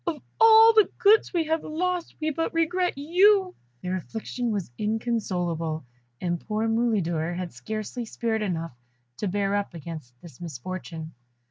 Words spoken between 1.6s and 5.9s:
lost we but regret you!" Their affliction was inconsolable,